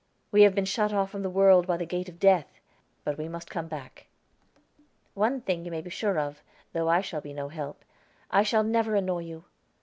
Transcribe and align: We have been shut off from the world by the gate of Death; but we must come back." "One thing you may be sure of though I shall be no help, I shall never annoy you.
We 0.31 0.41
have 0.41 0.55
been 0.55 0.65
shut 0.65 0.91
off 0.91 1.11
from 1.11 1.21
the 1.21 1.29
world 1.29 1.67
by 1.67 1.77
the 1.77 1.85
gate 1.85 2.09
of 2.09 2.17
Death; 2.19 2.59
but 3.03 3.19
we 3.19 3.27
must 3.27 3.51
come 3.51 3.67
back." 3.67 4.07
"One 5.13 5.41
thing 5.41 5.63
you 5.63 5.69
may 5.69 5.81
be 5.81 5.91
sure 5.91 6.17
of 6.17 6.41
though 6.73 6.89
I 6.89 7.01
shall 7.01 7.21
be 7.21 7.33
no 7.33 7.49
help, 7.49 7.85
I 8.31 8.41
shall 8.41 8.63
never 8.63 8.95
annoy 8.95 9.19
you. 9.25 9.45